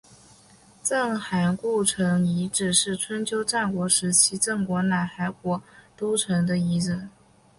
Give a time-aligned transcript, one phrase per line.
[0.81, 5.61] 郑韩故城遗址是春秋战国时期郑国及韩国
[5.95, 7.07] 都城的遗址。